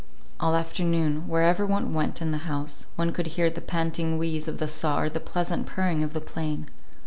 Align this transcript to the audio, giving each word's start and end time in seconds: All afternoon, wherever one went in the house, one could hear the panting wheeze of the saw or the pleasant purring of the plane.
All 0.39 0.55
afternoon, 0.55 1.27
wherever 1.27 1.63
one 1.63 1.93
went 1.93 2.23
in 2.23 2.31
the 2.31 2.49
house, 2.49 2.87
one 2.95 3.11
could 3.11 3.27
hear 3.37 3.51
the 3.51 3.61
panting 3.61 4.17
wheeze 4.17 4.47
of 4.47 4.57
the 4.57 4.67
saw 4.67 4.99
or 4.99 5.09
the 5.09 5.19
pleasant 5.19 5.67
purring 5.67 6.01
of 6.01 6.13
the 6.13 6.19
plane. 6.21 6.71